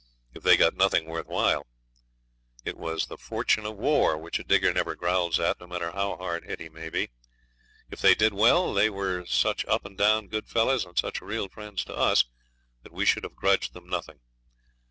[0.33, 1.67] If they got nothing worth while,
[2.65, 6.15] it was the fortune of war, which a digger never growls at, no matter how
[6.17, 7.11] hard hit he may be.
[7.91, 11.49] If they did well, they were such up and down good fellows, and such real
[11.49, 12.25] friends to us,
[12.81, 14.21] that we should have grudged them nothing.